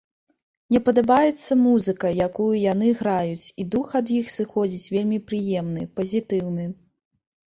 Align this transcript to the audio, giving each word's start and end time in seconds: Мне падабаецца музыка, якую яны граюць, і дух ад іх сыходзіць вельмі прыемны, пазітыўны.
Мне 0.69 0.79
падабаецца 0.85 1.57
музыка, 1.65 2.07
якую 2.27 2.47
яны 2.61 2.87
граюць, 3.01 3.47
і 3.63 3.65
дух 3.75 3.87
ад 3.99 4.07
іх 4.21 4.31
сыходзіць 4.37 4.91
вельмі 4.95 5.19
прыемны, 5.27 5.83
пазітыўны. 6.01 6.65